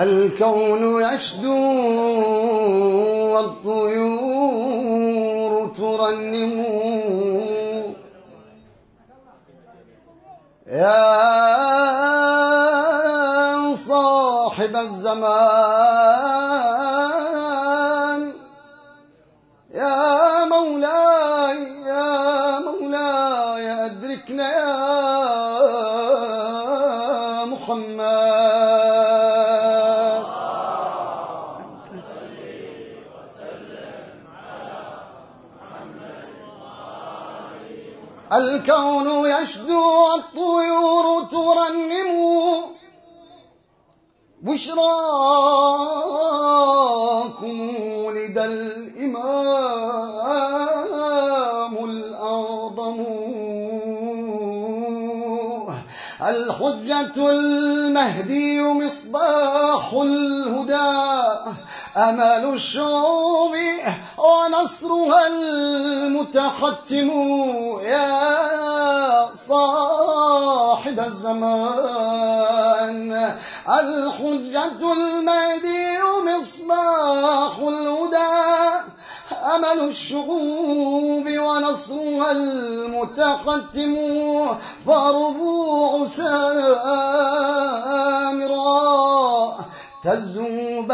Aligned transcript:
الكون 0.00 1.02
يشدو 1.02 1.56
والطيور 3.34 4.72
ترنم. 5.78 6.56
يا 10.66 11.16
صاحب 13.74 14.76
الزمان. 14.76 16.25
الكون 38.66 39.30
يشدو 39.30 40.14
الطيور 40.14 41.24
ترنم. 41.30 42.10
بشراكم 44.42 44.86
ولد 48.04 48.38
الإمام 48.38 49.44
الأعظم. 51.84 53.04
الحجة 56.22 57.30
المهدي 57.30 58.62
مصباح 58.62 59.92
الهدى. 59.92 61.06
أمل 61.96 62.54
الشعوب 62.54 63.54
ونصرها 64.26 65.26
المتحتم 65.26 67.08
يا 67.82 69.34
صاحب 69.34 71.00
الزمان. 71.00 72.26
الحجة 73.68 74.92
المهدي 74.92 75.98
مصباح 76.26 77.58
الهدى 77.58 78.36
أمل 79.54 79.80
الشعوب 79.88 81.26
ونصرها 81.28 82.30
المتقدم 82.30 83.96
فربوع 84.86 86.06
سامراء 86.06 87.15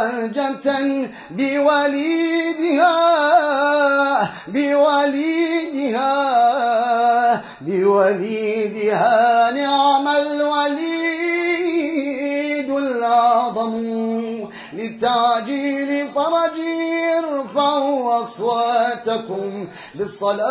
بهجة 0.03 1.11
بوليدها 1.31 2.93
بوليدها 4.49 6.13
بوليدها. 7.61 9.51
نعم 9.51 10.09
الوليد 10.09 11.23
الأعظم 12.71 14.03
لتعجيل 14.73 16.09
فرجي 16.15 17.19
ارفعوا 17.19 18.23
أصواتكم 18.23 19.69
بالصلاة 19.95 20.43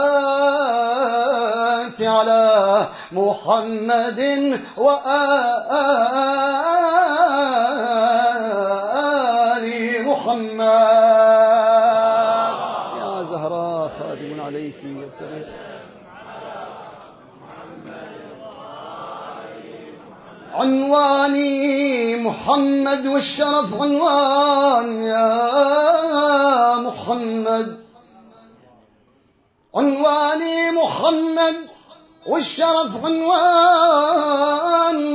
على 2.02 2.88
محمد 3.12 4.60
وآل 4.78 6.02
محمد 10.32 10.62
يا 13.02 13.24
زهراء 13.24 13.92
خادم 14.00 14.42
عليك 14.42 14.84
يا 14.84 15.10
صغير 15.20 15.48
عنواني 20.54 22.16
محمد 22.16 23.08
والشرف 23.08 23.82
عنوان 23.82 25.04
يا 25.04 26.76
محمد. 26.76 27.80
عنواني 29.76 30.72
محمد 30.72 31.56
والشرف 32.26 33.06
عنوان 33.06 34.16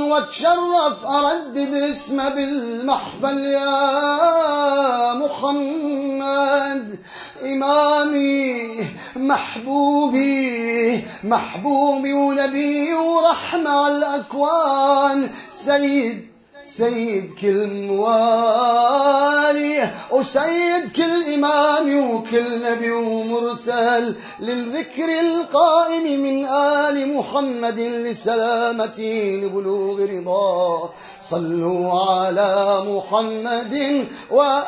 واتشرف 0.01 1.05
أردد 1.05 1.73
اسمه 1.73 2.29
بالمحفل 2.29 3.39
يا 3.39 5.13
محمد. 5.13 6.99
إمامي 7.43 8.85
محبوبي 9.15 11.05
محبوبي 11.23 12.13
ونبي 12.13 12.93
ورحمة 12.93 13.87
الأكوان. 13.87 15.29
سيد 15.51 16.26
سيد 16.69 17.33
كل 17.41 17.67
موالي 17.87 19.91
وسيد 20.11 20.91
كل 20.95 21.33
إمام 21.33 22.11
وكل 22.13 22.63
نبي 22.63 22.91
ومرسل 22.91 24.15
للذكر 24.39 25.19
القائم 25.19 26.23
من 26.23 26.45
آل 26.45 27.15
محمد 27.17 27.79
لسلامتي 27.79 29.41
لبلوغ 29.41 30.05
رضاه 30.05 30.89
صلوا 31.21 32.01
على 32.09 32.83
محمد 32.85 34.05
وآل 34.31 34.67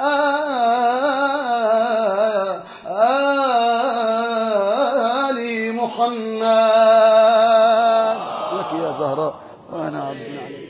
محمد 5.75 6.39
لك 8.53 8.73
يا 8.73 8.91
زهراء 8.99 9.39
وأنا 9.71 10.03
عبد 10.03 10.17
عليك 10.17 10.69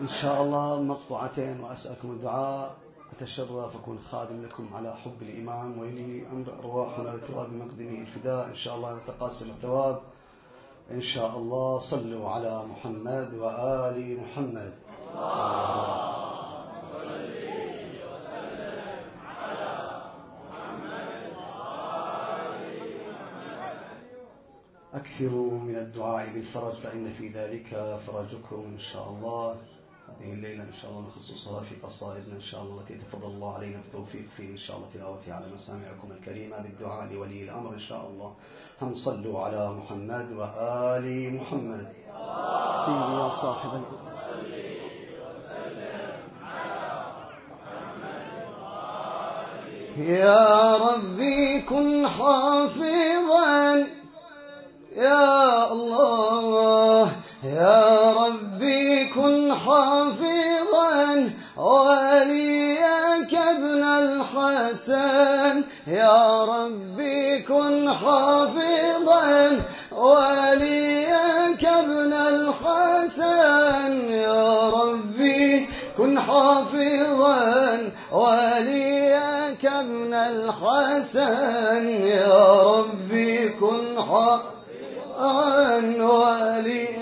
إن 0.00 0.07
شاء 0.22 0.42
الله 0.42 0.82
مقطوعتين 0.82 1.60
وأسألكم 1.60 2.10
الدعاء. 2.10 2.76
أتشرف 3.12 3.76
أكون 3.76 3.98
خادم 3.98 4.42
لكم 4.42 4.74
على 4.74 4.96
حب 4.96 5.22
الإمام 5.22 5.78
وإلي 5.78 6.26
أمر 6.32 6.58
أرواحنا 6.58 7.08
لتراب 7.08 7.52
مقدمه 7.52 8.00
الفداء. 8.00 8.48
إن 8.48 8.54
شاء 8.54 8.76
الله 8.76 8.98
نتقاسم 8.98 9.50
الثواب. 9.50 10.00
إن 10.90 11.00
شاء 11.00 11.36
الله 11.38 11.78
صلوا 11.78 12.30
على 12.30 12.64
محمد 12.66 13.34
وآل 13.34 14.20
محمد. 14.20 14.74
أكثروا 24.94 25.58
من 25.58 25.76
الدعاء 25.76 26.32
بالفرج 26.32 26.72
فإن 26.72 27.12
في 27.12 27.28
ذلك 27.28 27.98
فرجكم 28.06 28.64
إن 28.74 28.78
شاء 28.78 29.08
الله. 29.08 29.56
هذه 30.20 30.32
الليلة 30.32 30.62
إن 30.62 30.72
شاء 30.82 30.90
الله 30.90 31.02
نخصصها 31.08 31.60
في 31.60 31.74
قصائدنا 31.82 32.34
إن 32.34 32.40
شاء 32.40 32.62
الله 32.62 32.80
التي 32.80 32.94
تفضل 32.94 33.26
الله 33.26 33.54
علينا 33.54 33.80
بالتوفيق 33.80 34.24
في 34.36 34.42
إن 34.42 34.56
شاء 34.56 34.76
الله 34.76 34.88
تلاوتها 34.94 35.34
على 35.34 35.46
مسامعكم 35.54 36.12
الكريمة 36.12 36.62
بالدعاء 36.62 37.12
لولي 37.12 37.44
الأمر 37.44 37.72
إن 37.72 37.78
شاء 37.78 38.06
الله. 38.06 38.34
هم 38.82 38.94
صلوا 38.94 39.40
على 39.44 39.72
محمد 39.72 40.32
وآل 40.32 41.34
محمد. 41.34 41.92
سيدي 42.84 43.12
يا 43.20 43.28
صاحب 43.28 43.70
الأمر. 43.70 43.98
يا 49.98 50.76
ربي 50.76 51.62
كن 51.62 52.06
حافظا 52.06 53.17
حافظا 61.08 61.30
وليك 61.56 63.34
ابن 63.34 63.82
الحسن. 63.82 65.64
يا 65.86 66.44
ربي 66.44 67.42
كن 67.42 67.92
حافظا 67.92 69.60
وليك 69.92 71.64
ابن 71.64 72.12
الحسن. 72.12 73.92
يا 74.10 74.68
ربي 74.68 75.68
كن 75.98 76.20
حافظا 76.20 77.90
وليك 78.12 79.64
ابن 79.64 80.14
الحسن. 80.14 81.88
يا 81.88 82.62
ربي 82.62 83.48
كن 83.48 83.96
حافظا 83.98 84.48
وليك 86.00 86.97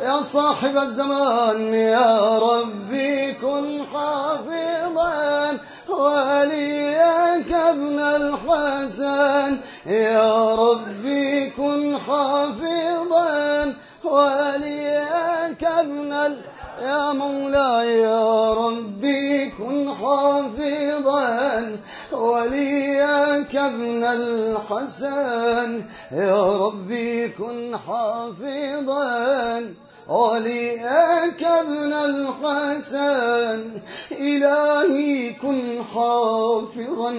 يا 0.00 0.22
صاحب 0.22 0.76
الزمان 0.78 1.74
يا 1.74 2.38
ربي 2.38 3.32
كن 3.32 3.84
حافظا 3.92 5.58
وليك 5.88 7.52
ابن 7.52 7.98
الحسن. 7.98 9.60
يا 9.86 10.54
ربي 10.54 11.50
كن 11.50 11.98
حافظا 11.98 13.74
وليك 14.04 15.64
ابن 15.64 16.12
ال... 16.12 16.40
يا 16.82 17.12
مولاي 17.12 18.00
يا 18.00 18.54
ربي 18.54 19.50
كن 19.50 19.94
حافظا 20.00 21.76
وليك 22.12 23.56
ابن 23.56 24.04
الحسن. 24.04 25.84
يا 26.12 26.56
ربي 26.56 27.28
كن 27.28 27.76
حافظا. 27.86 29.64
وليك 30.10 31.42
ابن 31.42 31.92
الحسن 31.92 33.70
إلهي 34.12 35.32
كن 35.32 35.84
حافظا 35.94 37.12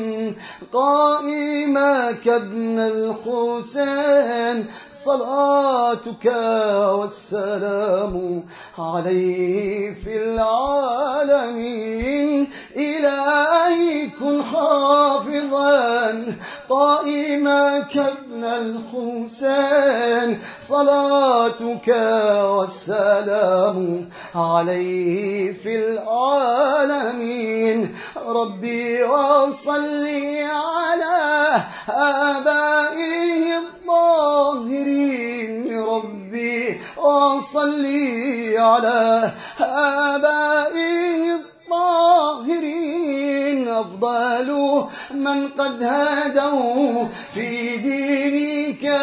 قائمك 0.74 2.28
ابن 2.28 2.80
الحسين 2.80 4.66
صلاتك 5.06 6.25
والسلام 7.00 8.44
عليه 8.80 9.94
في 10.03 10.13
العالمين. 10.24 11.69
إلهي 12.75 14.07
كن 14.19 14.44
حافظا 14.44 16.25
قائمك 16.69 17.98
ابن 17.98 18.44
الحسين. 18.44 20.30
صلاتك 20.62 21.88
والسلام 22.57 24.09
عليه 24.36 25.54
في 25.54 25.74
العالمين. 25.86 27.80
ربي 28.27 29.04
وصلي 29.04 30.44
على 30.44 31.19
آبائه 31.89 33.41
وصلي 37.31 38.57
على 38.57 39.31
آبائه 39.60 41.36
الطاهرين 41.72 43.68
أفضل 43.68 44.83
من 45.13 45.48
قد 45.48 45.83
هدوا 45.83 47.07
في 47.33 47.78
دينك 47.78 49.00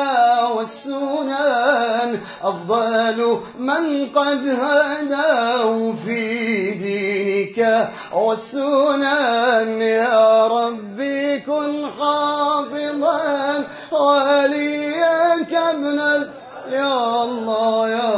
والسنن 0.57 2.21
أفضل 2.43 3.41
من 3.59 4.07
قد 4.15 4.49
هدوا 4.49 5.93
في 6.07 6.71
دينك 6.75 7.91
والسنن 8.13 9.81
يا 9.83 10.47
ربي 10.47 11.39
كن 11.39 11.87
حافظا 11.99 13.65
وليك 13.93 15.55
ابن. 15.55 16.29
يا 16.71 17.25
الله 17.25 17.89
يا 17.89 18.18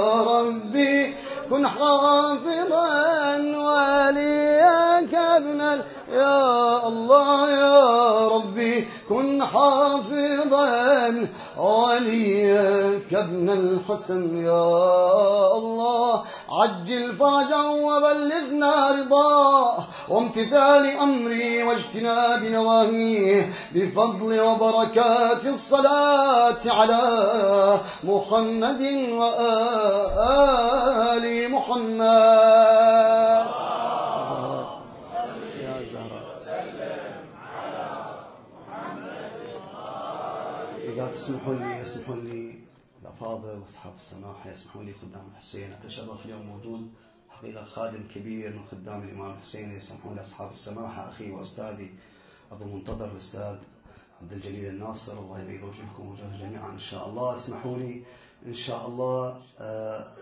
كن 1.61 1.69
حافظا 1.69 3.37
وليك 3.37 5.15
ابن. 5.15 5.83
يا 6.13 6.89
الله 6.89 7.51
يا 7.51 8.29
ربي 8.29 8.89
كن 9.09 9.45
حافظا 9.45 11.29
وليك 11.57 13.15
ابن 13.15 13.51
الحسن 13.51 14.45
يا 14.45 15.57
الله. 15.57 16.25
عجل 16.51 17.17
فرجا 17.17 17.63
وبلغنا 17.63 18.91
رضاه. 18.91 19.75
وامتثال 20.09 20.87
أمري 20.87 21.63
واجتناب 21.63 22.45
نواهيه. 22.45 23.53
بفضل 23.75 24.41
وبركات 24.41 25.47
الصلاة 25.47 26.59
على 26.67 27.01
محمد 28.05 28.83
وآل 29.21 30.31
محمد 31.51 32.01
زهراء 34.31 34.69
يا 35.63 35.75
زهراء 35.93 36.21
إذا 40.89 41.00
تسمحوا 41.13 41.55
لي 41.55 41.79
يسمحوا 41.79 42.17
لي 42.17 42.59
الأفاضل 43.03 43.63
أصحاب 43.65 43.93
السماحة 43.97 44.51
يسمحوا 44.51 44.83
لي 44.83 44.93
خدام 44.93 45.29
الحسين 45.33 45.73
أتشرف 45.73 46.27
اليوم 46.27 46.47
موجود 46.47 46.91
حقيقة 47.29 47.65
خادم 47.65 48.09
كبير 48.15 48.53
من 48.53 48.65
خدام 48.71 49.03
الإمام 49.03 49.31
الحسين 49.31 49.73
يسمحون 49.73 50.15
لي 50.15 50.21
أصحاب 50.21 50.51
السماحة 50.51 51.09
أخي 51.09 51.31
وأستاذي 51.31 51.95
أبو 52.53 52.65
منتظر 52.65 53.05
الأستاذ 53.05 53.57
عبد 54.23 54.33
الجليل 54.33 54.69
الناصر. 54.69 55.19
الله 55.19 55.41
يبيض 55.43 55.63
وجهكم 55.63 56.09
وجه 56.09 56.37
جميعا 56.41 56.71
إن 56.73 56.79
شاء 56.79 57.09
الله. 57.09 57.35
اسمحوا 57.35 57.77
لي 57.77 58.03
إن 58.47 58.55
شاء 58.55 58.87
الله 58.87 59.43
آه 59.59 60.13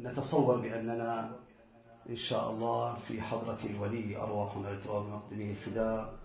نتصور 0.00 0.60
بأننا 0.60 1.36
إن 2.10 2.16
شاء 2.16 2.50
الله 2.50 2.96
في 3.08 3.22
حضرة 3.22 3.58
الولي 3.64 4.16
أرواحنا 4.16 4.68
لتراب 4.68 5.08
مقدمه 5.08 5.50
الفداء. 5.50 6.21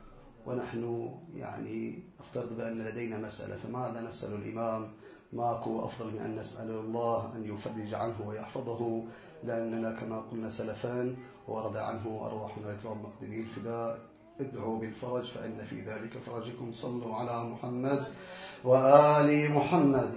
ونحن 0.48 1.10
يعني 1.36 2.00
أفترض 2.20 2.58
بأن 2.58 2.82
لدينا 2.82 3.18
مسألة 3.18 3.58
فماذا 3.58 4.02
نسأل 4.02 4.34
الإمام؟ 4.34 4.88
ماكو 5.34 5.86
أفضل 5.86 6.14
من 6.14 6.20
أن 6.20 6.36
نسأل 6.36 6.72
الله 6.72 7.36
أن 7.36 7.44
يفرج 7.44 7.94
عنه 7.94 8.28
ويحفظه 8.28 9.04
لأننا 9.44 9.92
كما 10.00 10.20
قلنا 10.20 10.50
سلفا 10.50 11.16
ورد 11.48 11.78
عنه 11.78 12.22
أرواحنا 12.26 12.72
لتراب 12.72 12.98
مقدمه 12.98 13.38
الفداء 13.38 14.00
ادعوا 14.40 14.80
بالفرج 14.80 15.26
فإن 15.26 15.66
في 15.70 15.82
ذلك 15.82 16.18
فرجكم 16.26 16.74
صلوا 16.74 17.16
على 17.16 17.50
محمد 17.50 18.06
وآل 18.64 19.52
محمد. 19.52 20.14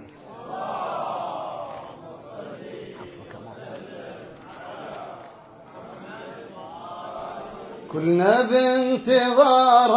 كلنا 7.93 8.41
بانتظارك 8.41 9.91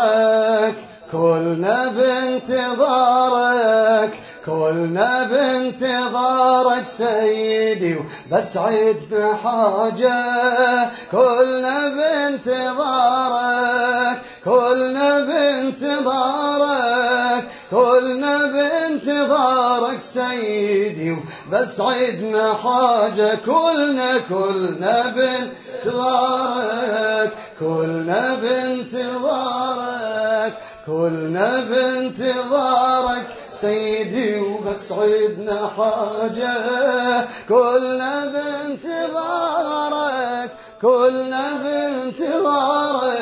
كلنا 1.13 1.89
بانتظارك 1.97 3.33
كلنا 4.47 5.23
بانتظارك 5.27 6.87
سيدي 6.87 7.97
بس 8.33 8.57
عدنا 8.57 9.35
حاجة 9.45 10.25
كلنا 11.13 11.89
بانتظارك 11.89 13.39
كلنا 14.45 15.21
بانتظارك. 15.21 16.75
كلنا 17.75 18.47
بانتظارك 18.47 20.03
سيدي 20.03 21.17
بس 21.53 21.81
عدنا 21.81 22.55
حاجة 22.55 23.35
كلنا 23.47 24.19
كلنا 24.19 25.15
بانتظارك 25.85 27.33
كلنا 27.61 28.35
بانتظارك 28.35 29.75
كلنا 30.87 31.61
بانتظارك 31.61 33.27
سيدي 33.53 34.41
وبس 34.41 34.93
عدنا 34.93 35.71
حاجة 35.77 36.55
كلنا 37.49 38.27
بانتظارك 38.35 39.85
كلنا 40.83 41.53
بانتظارك 41.63 43.15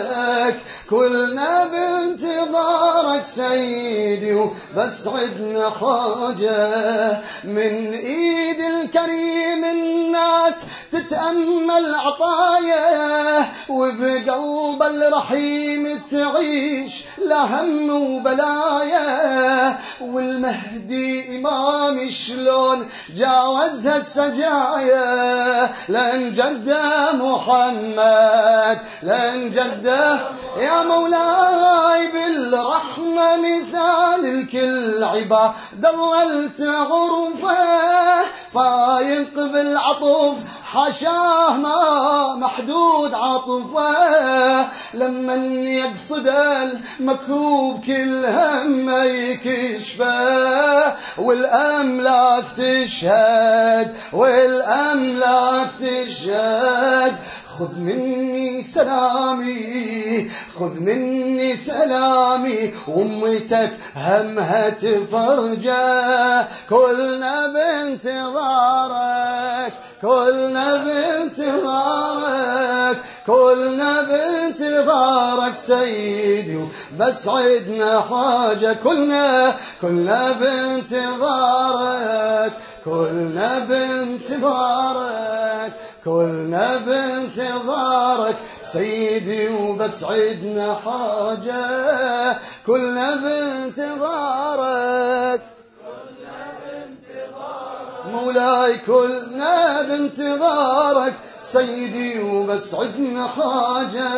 كلنا 0.90 1.64
بانتظارك. 1.64 3.01
سيدي 3.22 4.34
وبس 4.34 5.06
عدنا 5.06 5.70
حاجة. 5.70 7.20
من 7.44 7.92
إيد 7.92 8.60
الكريم 8.60 9.64
الناس 9.64 10.54
تتأمل 10.92 11.94
عطايا 11.94 13.46
وبقلب 13.68 14.82
الرحيم 14.82 16.02
تعيش 16.10 17.04
لهم 17.18 17.90
وبلايا. 17.90 19.78
والمهدي 20.00 21.38
إمامي 21.38 22.10
شلون 22.10 22.88
جاوزها 23.16 23.96
السجايا؟ 23.96 25.72
لأن 25.88 26.34
جده 26.34 27.12
محمد 27.12 28.78
لأن 29.02 29.50
جده 29.50 30.20
يا 30.58 30.82
مولاي 30.82 32.12
بالرحمة 32.52 33.36
مثال 33.36 34.24
الكل 34.24 35.04
عباد 35.04 35.52
الله 35.86 36.22
التعرفه 36.22 37.56
فايق 38.54 39.34
بالعطف 39.34 40.34
حشاه 40.72 41.56
ما 41.56 42.34
محدود 42.36 43.14
عطفه. 43.14 44.68
لما 44.94 45.34
يقصد 45.64 46.26
المكروب 46.26 47.84
كل 47.84 48.26
هم 48.26 48.90
يكشفه. 49.04 50.96
والأملاك 51.18 52.44
تشهد 52.56 53.96
والأملاك 54.12 55.68
تشهد. 55.80 57.16
خذ 57.62 57.74
مني 57.78 58.62
سلامي 58.62 60.30
خذ 60.58 60.80
مني 60.80 61.56
سلامي. 61.56 62.72
أمتك 62.88 63.72
همها 63.96 64.70
تفرجه 64.70 66.46
كلنا 66.70 67.46
بانتظار 67.54 68.92
كلنا 70.02 70.76
بانتظارك 70.84 72.22
كلنا 73.26 74.02
بانتظارك. 74.02 75.54
سيدي 75.54 76.58
بس 76.98 77.28
عدنا 77.28 78.00
حاجة 78.00 78.72
كلنا 78.84 79.56
كلنا 79.82 80.32
بانتظارك 80.32 81.72
كلنا 82.84 83.58
بانتظارك. 83.58 85.12
كلنا 86.04 86.76
بانتظارك 86.76 88.36
سيدي 88.62 89.48
وبس 89.48 90.04
عدنا 90.04 90.74
حاجة. 90.74 92.38
كلنا 92.66 93.14
بانتظارك. 93.14 94.72
مولاي 98.06 98.78
كلنا 98.78 99.82
بانتظارك. 99.82 101.14
سيدي 101.52 102.22
وبس 102.22 102.74
عدنا 102.74 103.26
حاجة. 103.26 104.10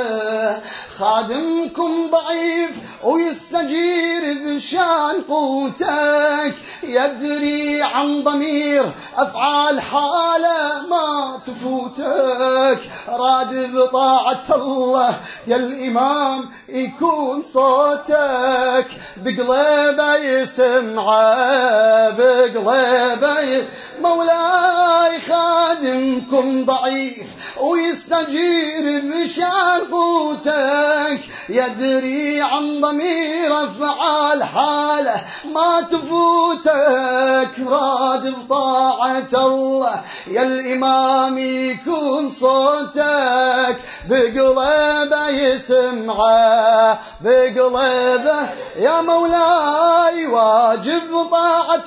خادمكم 0.99 2.11
ضعيف 2.11 2.71
ويستجير 3.05 4.23
بشان 4.47 5.23
قوتك. 5.29 6.55
يدري 6.83 7.83
عن 7.83 8.23
ضمير 8.25 8.85
أفعال 9.17 9.81
حالة 9.81 10.87
ما 10.91 11.41
تفوتك. 11.47 12.79
راد 13.09 13.73
بطاعة 13.75 14.45
الله 14.55 15.19
يا 15.47 15.57
الإمام 15.57 16.49
يكون 16.69 17.43
صوتك. 17.43 18.87
بقلبه 19.17 20.17
يسمعه 20.17 22.11
بقلبه 22.11 23.69
مولاي 24.05 25.21
خادمكم 25.21 26.65
ضعيف 26.65 27.27
ويستجير 27.61 29.01
بشان 29.05 29.81
قوتك 29.93 31.21
يدري 31.49 32.43
عن 32.43 32.81
ضمير 32.81 33.65
أفعال 33.65 34.45
حاله 34.45 35.25
ما 35.55 35.81
تفوتك 35.81 37.51
راد 37.67 38.35
بطاعة 38.39 39.35
الله. 39.35 40.03
يا 40.27 40.43
الإمام 40.43 41.39
يكون 41.39 42.29
صوتك 42.29 43.77
بقلبه 44.09 45.29
يسمعه 45.29 46.99
بقلبه 47.21 48.49
يا 48.77 49.01
مولاي 49.01 50.27
واجب 50.27 51.29
طاعة 51.31 51.85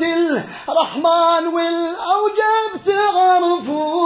الرحمن 0.69 1.47
والأوجب 2.07 2.81
تعرفون 2.81 3.96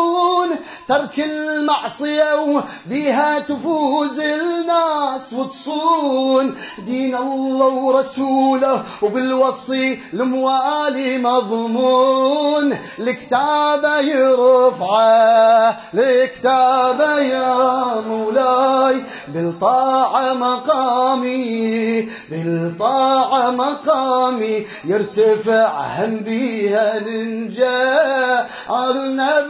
ترك 0.88 1.20
المعصية 1.20 2.36
وبها 2.36 3.40
تفوز 3.40 4.20
الناس 4.20 5.34
وتصون 5.34 6.56
دين 6.86 7.16
الله 7.16 7.68
ورسوله 7.68 8.84
وبالوصي 9.02 10.00
الموالي 10.14 11.18
مضمون. 11.18 12.78
الكتابة 13.00 14.00
يرفعه 14.00 15.78
الكتابة 15.94 17.20
يا 17.20 18.02
مولاي. 18.02 19.04
بالطاعة 19.28 20.34
مقامي 20.34 22.02
بالطاعة 22.30 23.50
مقامي. 23.50 24.66
يرتفع 24.86 25.68
هم 25.98 26.18
بيها 26.18 27.00
ننجا 27.00 28.48
عرنا 28.70 29.42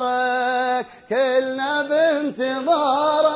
بانتظارك 0.00 0.86
كلنا 1.08 1.82
بانتظارك 1.82 3.30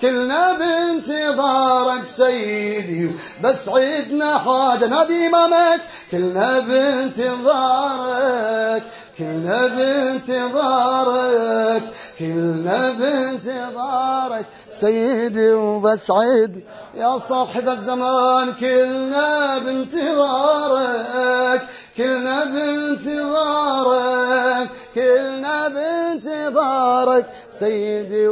كلنا 0.00 0.52
بانتظارك 0.52 2.04
سيدي 2.04 3.10
بس 3.42 3.68
عدنا 3.68 4.38
حاجة 4.38 4.86
نادي 4.86 5.26
إمامك 5.26 5.80
كلنا 6.10 6.60
بانتظارك 6.60 8.14
كلنا 9.18 9.66
بانتظارك. 9.66 11.02
كلنا 12.18 12.92
بانتظارك 12.92 14.46
سيدي 14.70 15.52
وبس 15.52 16.10
عد 16.10 16.62
يا 16.94 17.18
صاحب 17.18 17.68
الزمان 17.68 18.52
كلنا 18.52 19.58
بانتظارك 19.58 21.62
كلنا 21.96 22.44
بانتظارك 23.44 24.68
كلنا 24.94 25.68
بانتظارك 25.68 27.26
سيدي 27.50 28.28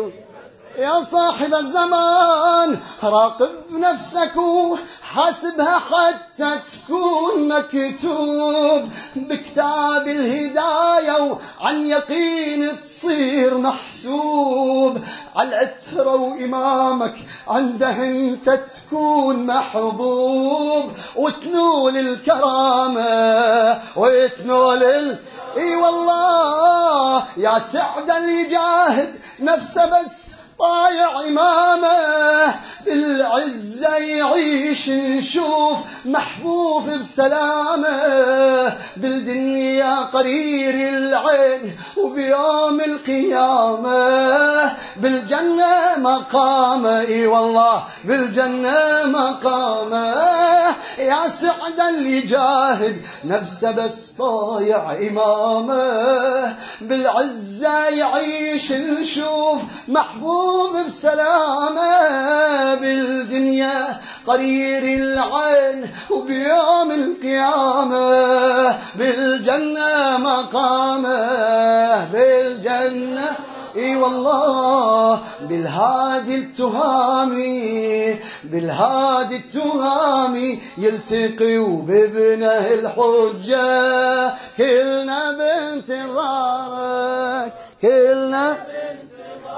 يا 0.79 1.02
صاحب 1.02 1.55
الزمان 1.55 2.79
راقب 3.02 3.50
نفسك 3.71 4.33
وحاسبها 4.37 5.79
حتى 5.79 6.59
تكون 6.59 7.49
مكتوب 7.49 8.88
بكتاب 9.17 10.09
الهداية 10.09 11.38
وعن 11.61 11.87
يقين 11.87 12.83
تصير 12.83 13.59
محسوب. 13.59 14.99
على 15.37 15.49
العترة 15.49 16.14
وإمامك 16.14 17.14
عنده 17.49 17.91
أنت 17.91 18.50
تكون 18.50 19.47
محبوب. 19.47 20.93
وتنول 21.17 21.97
الكرامة 21.97 23.02
وتنول 23.97 24.83
ال... 24.83 25.19
إي 25.57 25.76
والله 25.76 27.25
يا 27.37 27.59
سعد 27.59 28.11
اللي 28.11 28.45
جاهد 28.45 29.14
نفسه 29.41 29.87
بس 29.87 30.22
طايع 30.62 31.21
إمامه 31.28 32.54
بالعزة 32.87 33.97
يعيش 33.97 34.88
نشوف 34.88 35.78
محفوف 36.04 36.85
بسلامه 36.88 37.99
بالدنيا 38.97 39.97
قرير 40.00 40.75
العين 40.88 41.76
وبيوم 41.97 42.81
القيامة. 42.81 44.02
بالجنة 44.97 45.97
مقامه 45.97 47.00
إي 47.00 47.26
والله 47.26 47.83
بالجنة 48.04 48.78
مقامه 49.04 50.14
يا 50.99 51.28
سعد 51.28 51.81
اللي 51.88 52.21
جاهد 52.21 53.02
نفسه 53.25 53.71
بس 53.71 54.11
طايع 54.19 54.92
إمامه 54.92 56.57
بالعزة 56.81 57.88
يعيش 57.88 58.73
نشوف 58.73 59.59
محبوب 59.88 60.51
بسلامة 60.87 61.94
بالدنيا 62.75 64.00
قرير 64.26 64.82
العين 64.82 65.90
وبيوم 66.11 66.90
القيامة 66.90 68.76
بالجنة 68.97 70.18
مقامة 70.18 72.04
بالجنة. 72.04 73.37
إي 73.76 73.97
والله 73.97 75.21
بالهادي 75.40 76.37
التهامي 76.37 78.16
بالهادي 78.44 79.37
التهامي 79.37 80.61
يلتقي 80.78 81.59
وبابنه 81.59 82.47
الحجة. 82.47 84.35
كلنا 84.59 85.30
بانتظارك 85.38 86.73
كلنا 87.82 88.56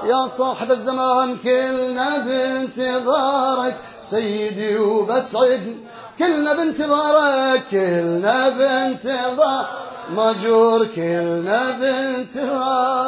يا 0.03 0.27
صاحب 0.27 0.71
الزمان 0.71 1.37
كلنا 1.37 2.17
بانتظارك. 2.17 3.75
سيدي 4.01 4.77
وبسعد 4.77 5.77
كلنا 6.19 6.53
بانتظارك 6.53 7.63
كلنا 7.71 8.49
بانتظار. 8.49 9.65
مجور 10.09 10.85
كلنا 10.85 11.71
بانتظارك 11.79 13.01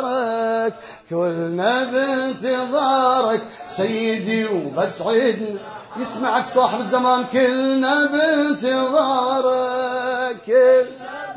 كلنا 1.10 1.84
بانتظارك. 1.84 3.42
سيدي 3.68 4.46
وبسعد 4.46 5.60
يسمعك 5.98 6.46
صاحب 6.46 6.80
الزمان 6.80 7.26
كلنا 7.26 8.06
بانتظارك. 8.06 9.58
كل 10.46 10.86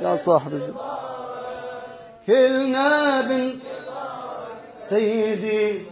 يا 0.05 0.17
صاحب 0.17 0.53
الزمان 0.53 0.75
كلنا 2.27 3.21
بانتظارك 3.21 3.80
سيدي. 4.91 5.87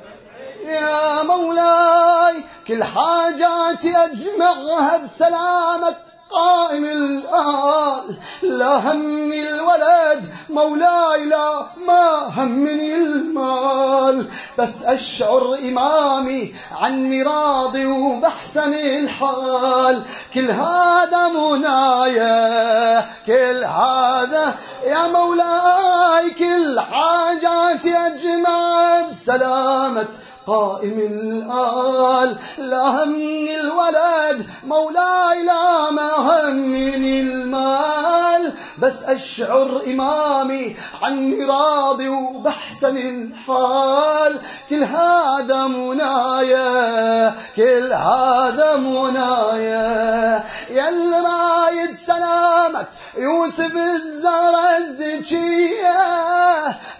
يا 0.65 1.23
مولاي 1.23 2.45
كل 2.69 2.85
حاجاتي 2.85 3.97
أجمعها 3.97 4.97
بسلامك 4.97 5.97
قائم 6.31 6.85
الآل 6.85 8.17
لا 8.43 8.93
همني 8.93 9.49
الولد 9.49 10.33
مولاي 10.51 11.25
لا 11.25 11.67
ما 11.87 12.33
همني 12.37 12.95
المال. 12.95 14.29
بس 14.59 14.83
أشعر 14.83 15.55
إمامي 15.55 16.55
عني 16.73 17.23
راضي 17.23 17.87
وبحسن 17.87 18.75
الحال. 18.75 20.05
كل 20.35 20.51
هذا 20.51 21.29
منايا 21.29 23.09
كل 23.27 23.65
هذا 23.65 24.55
يا 24.85 25.07
مولاي 25.07 26.31
كل 26.31 26.81
حاجاتي 26.81 27.97
أجمع 27.97 29.01
بسلامة 29.09 30.09
قائم 30.47 30.99
الآل. 30.99 32.39
لا 32.59 33.05
همني 33.39 33.61
الولد 33.61 34.47
مولاي 34.67 35.43
لا 35.45 35.91
ما 35.91 36.13
همني 36.13 37.21
المال 37.21 38.55
بس 38.79 39.05
أشعر 39.05 39.83
إمامي 39.87 40.77
عني 41.03 41.45
راضي 41.45 42.09
وبحسن 42.09 42.97
الحال 42.97 44.41
كل 44.71 44.85
هذا 44.85 45.67
منايا 45.67 47.35
كل 47.57 47.93
هذا 47.93 48.77
منايا. 48.77 50.45
يا 50.71 50.91
رايد 51.25 51.95
سلامة 51.95 52.87
يوسف 53.19 53.77
الزهرة 53.77 54.77
الزكية. 54.77 55.99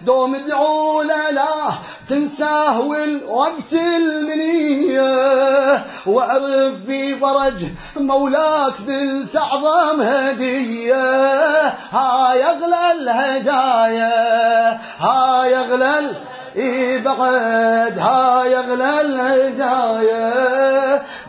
دوم 0.01 0.35
ادعوا 0.35 1.03
له 1.03 1.79
تنساه 2.09 2.79
والوقت 2.81 3.73
المنية 3.73 5.05
واعرف 6.05 6.73
بفرج 6.87 7.65
مولاك 7.95 8.73
ذل 8.87 9.27
تعظم 9.33 10.01
هدية. 10.01 11.67
هاي 11.91 12.43
اغلى 12.43 12.91
الهدايا 12.91 14.79
هاي 14.99 15.55
اغلى 15.55 16.15
بعد 17.05 17.99
هاي 17.99 18.57
اغلى 18.57 19.01
الهدايا 19.01 20.78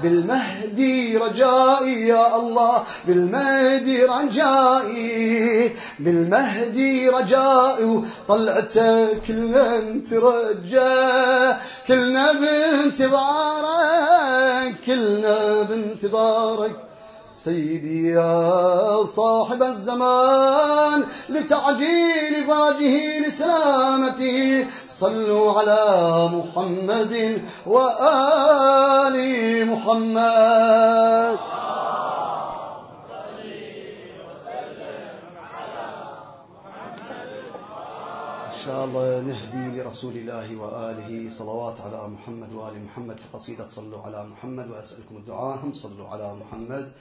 بالمهدي 0.03 1.17
رجائي 1.17 2.09
يا 2.09 2.37
الله 2.37 2.85
بالمهدي 3.07 4.05
رجائي 4.05 5.73
بالمهدي 5.99 7.09
رجائي. 7.09 7.85
وطلعته 8.29 9.15
كلنا 9.27 9.81
نترجى 9.81 11.57
كلنا 11.89 12.33
بانتظارك 12.33 13.81
كلنا 14.87 15.63
بانتظارك. 15.63 16.90
سيدي 17.45 18.09
يا 18.09 19.05
صاحب 19.05 19.63
الزمان 19.63 21.07
لتعجيل 21.29 22.47
فرجه 22.47 23.19
لسلامته 23.27 24.67
صلوا 24.91 25.53
على 25.53 25.85
محمد 26.37 27.43
وآل 27.67 29.17
محمد. 29.73 31.39
إن 38.51 38.67
شاء 38.67 38.85
الله 38.85 39.21
نهدي 39.21 39.81
لرسول 39.81 40.13
الله 40.17 40.57
وآله 40.57 41.31
صلوات 41.39 41.75
على 41.81 42.09
محمد 42.09 42.53
وآل 42.53 42.85
محمد 42.85 43.17
في 43.17 43.23
قصيدة 43.33 43.69
صلوا 43.69 44.03
على 44.07 44.25
محمد 44.25 44.71
وأسألكم 44.71 45.17
الدعاء 45.17 45.57
هم 45.65 45.75
صلوا 45.75 46.09
على 46.09 46.35
محمد. 46.35 46.93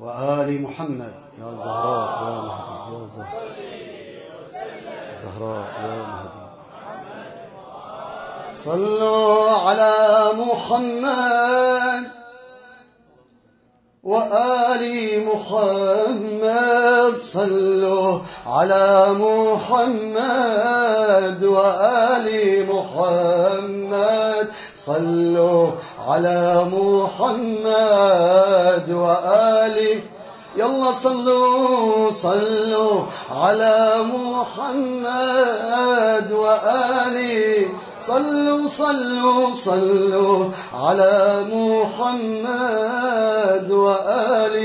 وآل 0.00 0.62
محمد. 0.62 1.12
يا 1.40 1.54
زهراء 1.56 2.10
يا 2.24 2.40
مهدي 2.40 2.94
يا 2.94 3.08
زهراء. 3.08 3.42
زهراء 5.22 5.66
يا 5.82 5.96
مهدي. 6.12 6.44
صلوا 8.58 9.50
على 9.50 9.96
محمد 10.34 12.04
وآل 14.02 14.84
محمد. 15.26 17.14
صلوا 17.16 18.18
على 18.46 18.88
محمد 19.26 20.64
وآل 21.44 22.28
محمد. 22.72 24.46
صلوا 24.86 25.70
على 26.08 26.64
محمد 26.72 27.72
وآل 28.92 30.00
يلا 30.56 30.92
صلوا 30.92 32.10
صلوا 32.10 33.02
على 33.30 33.96
محمد 34.14 35.12
وآله. 36.32 37.68
صلوا 38.00 38.68
صلوا 38.68 39.52
صلوا 39.52 40.50
على 40.74 41.44
محمد 41.52 42.90
وآل 43.70 44.56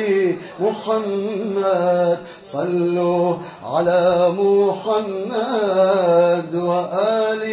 محمد 0.60 2.18
صلوا 2.44 3.36
على 3.64 4.30
محمد 4.42 4.96
وآل 6.56 7.44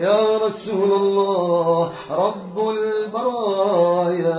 يا 0.00 0.38
رسول 0.38 0.92
الله 0.92 1.90
رب 2.10 2.68
البرايا 2.68 4.36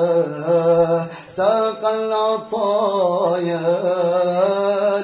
ساق 1.30 1.88
العطايا 1.90 3.62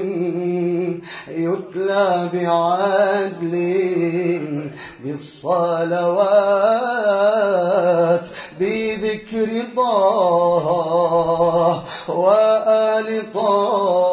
يتلى 1.27 2.29
بعدل 2.33 3.53
بالصلوات 5.03 5.79
بذكر 8.59 9.49
طه 9.75 10.67
وآل 12.07 13.23
طه. 13.33 14.08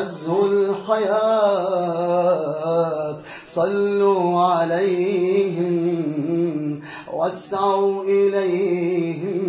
تزهو 0.00 0.46
الحياة. 0.46 1.50
صلوا 3.46 4.40
عليهم 4.40 5.80
واسعوا 7.12 8.04
إليهم. 8.04 9.40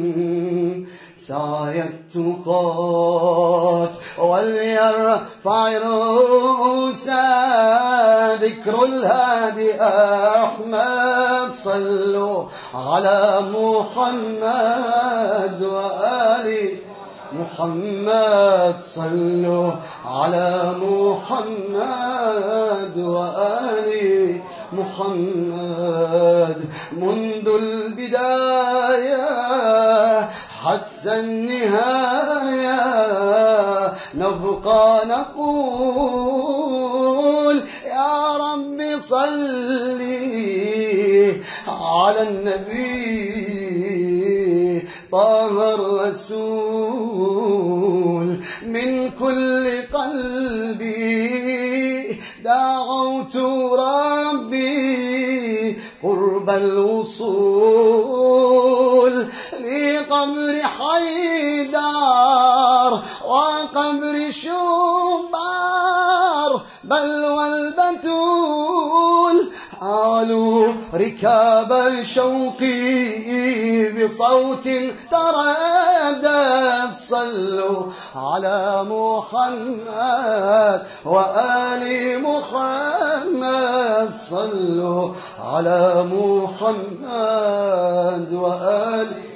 سعي 1.20 1.84
التقات 2.16 3.90
وليرفع 4.20 5.78
رؤوسا 5.78 7.22
ذكر 8.36 8.84
الهادي 8.84 9.82
أحمد. 9.82 11.54
صلوا 11.54 12.44
على 12.74 13.42
محمد 13.42 14.04
وآله 15.64 16.81
محمد 17.34 18.76
صلوا 18.82 19.72
على 20.06 20.76
محمد 20.86 21.84
وآل 22.98 24.42
محمد 24.74 26.60
منذ 26.92 27.48
البداية 27.48 29.28
حتى 30.64 31.20
النهاية 31.20 32.82
نبقى 34.16 35.06
نقول 35.08 36.48
يا 37.86 38.38
رب 38.38 38.80
صلي 39.00 40.22
على 41.68 42.22
النبي 42.30 43.22
طه 45.12 45.74
الرسول. 45.74 46.71
كل 49.32 49.88
قلبي 49.94 51.22
دعوت 52.44 53.36
ربي 53.80 54.72
قرب 56.04 56.50
الوصول 56.50 57.92
لقبر 59.60 60.62
حيدر 60.78 61.82
وقبر 63.26 64.16
شبار 64.32 65.72
بل 66.84 67.26
والبتول 67.26 67.91
حالوا 69.82 70.74
ركاب 70.94 71.72
الشوق 71.72 72.62
بصوت 73.98 74.70
تردد 75.12 76.94
صلوا 76.94 77.84
على 78.16 78.86
محمد 78.90 80.82
وآل 81.06 81.84
محمد 82.22 84.14
صلوا 84.16 85.14
على 85.40 86.06
محمد 86.14 87.54
وآل 88.34 89.31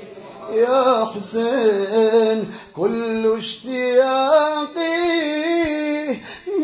يا 0.56 1.06
حسين 1.15 2.52
كل 2.76 3.38
اشتياقي 3.38 4.96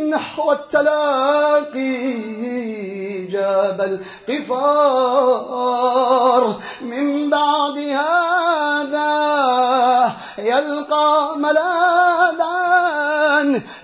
نحو 0.10 0.52
التلاقي 0.52 2.02
جاب 3.26 4.02
القفار. 4.30 5.24
من 6.82 7.30
بعد 7.30 7.78
هذا 7.78 9.12
يلقى 10.38 11.38
ملاذا 11.38 12.52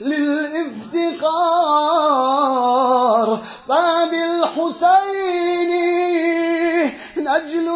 للإفتقار. 0.02 1.48
فبالحسين 3.70 5.18
نجل 7.18 7.68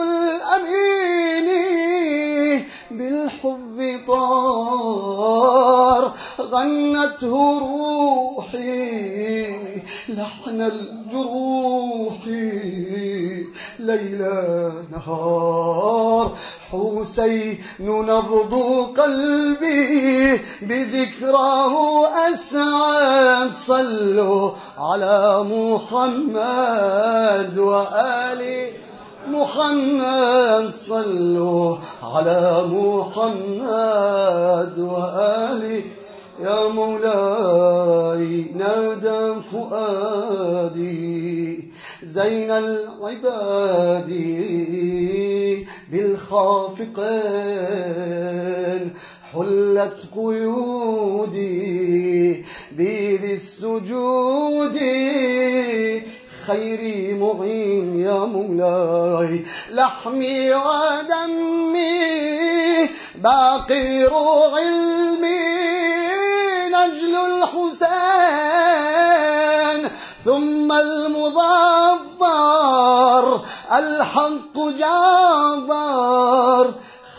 بالحب 3.43 3.99
طار 4.07 6.11
غنته 6.41 7.59
روحي 7.59 9.49
لحن 10.09 10.61
الجروح 10.61 12.27
ليلى 13.79 14.71
نهار. 14.91 16.31
حسين 16.71 17.57
نبض 17.79 18.53
قلبي 18.97 20.41
بذكراه 20.61 22.07
أسعد 22.07 23.51
صلوا 23.51 24.51
على 24.77 25.43
محمد 25.43 27.57
وآله. 27.57 28.71
محمد 29.31 30.69
صلوا 30.71 31.77
على 32.03 32.63
محمد 32.77 33.99
وآله 34.79 35.83
يا 36.41 36.67
مولاي 36.67 38.45
نادى 38.55 39.41
فؤادي 39.51 41.01
زين 42.03 42.51
العباد 42.51 44.09
بالخافقين 47.91 48.93
حلت 49.33 49.99
قيودي 50.15 51.51
بذي 52.71 53.33
السجود 53.33 54.77
خيري 56.47 57.13
معين 57.13 57.99
يا 57.99 58.19
مولاي. 58.19 59.45
لحمي 59.71 60.55
ودمي 60.55 61.99
باقر 63.15 64.13
علمي. 64.53 65.41
نجل 66.67 67.15
الحسين 67.15 67.91
ثم 70.25 70.71
المظفر 70.71 72.05
الحق 73.71 74.57
جابر. 74.79 76.65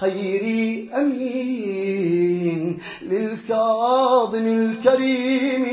خيري 0.00 0.90
أمين 0.96 2.78
للكاظم 3.02 4.46
الكريم 4.46 5.64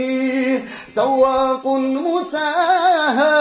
تواق 0.95 1.67
مساهد 1.67 3.38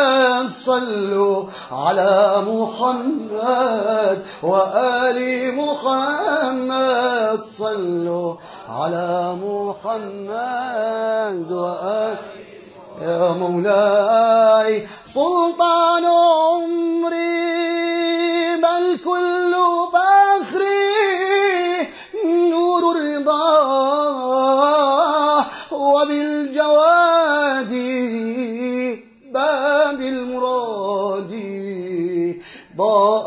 صلوا 0.49 1.45
على 1.73 2.35
محمد 2.47 4.23
وآل 4.43 5.19
محمد. 5.55 7.43
صلوا 7.43 8.35
على 8.69 9.37
محمد 9.43 10.33
وآل 11.53 12.17
يا 13.03 13.33
مولاي. 13.33 14.87
سلطان 15.07 16.05
عمري 16.05 16.98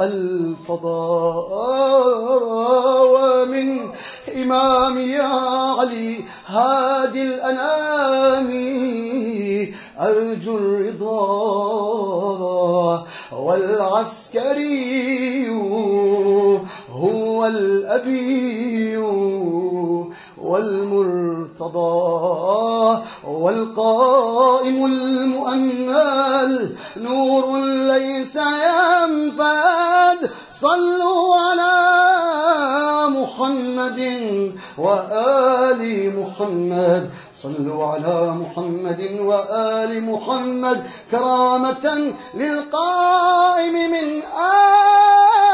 الفضاء 0.06 1.52
ومن 3.14 3.80
إمام 4.36 5.00
يا 5.00 5.24
علي 5.80 6.24
هادي 6.48 7.22
الأنام. 7.22 8.52
أرجو 10.00 10.58
الرضا 10.58 11.22
والعسكري 13.32 14.82
هو 16.92 17.46
الأبي 17.46 18.98
والمرتضى 21.62 23.02
والقائم 23.24 24.86
المؤمل 24.86 26.76
نور 26.98 27.58
ليس 27.64 28.36
ينفد. 28.36 30.30
صلوا 30.52 31.36
على 31.36 31.76
محمد 33.10 34.00
وآل 34.78 35.82
محمد. 36.20 37.10
صلوا 37.44 37.86
على 37.86 38.32
محمد 38.32 39.20
وآل 39.20 40.04
محمد. 40.04 40.84
كرامة 41.12 42.14
للقائم 42.34 43.74
من 43.74 44.22
آل 44.24 45.51